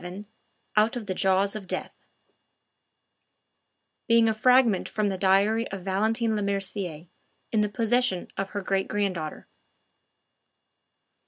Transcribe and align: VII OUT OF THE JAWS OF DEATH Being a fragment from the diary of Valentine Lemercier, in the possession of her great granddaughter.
VII 0.03 0.25
OUT 0.77 0.95
OF 0.95 1.05
THE 1.05 1.13
JAWS 1.13 1.55
OF 1.55 1.67
DEATH 1.67 1.91
Being 4.07 4.27
a 4.27 4.33
fragment 4.33 4.89
from 4.89 5.09
the 5.09 5.17
diary 5.19 5.67
of 5.69 5.83
Valentine 5.83 6.35
Lemercier, 6.35 7.07
in 7.51 7.61
the 7.61 7.69
possession 7.69 8.27
of 8.35 8.49
her 8.49 8.61
great 8.61 8.87
granddaughter. 8.87 9.45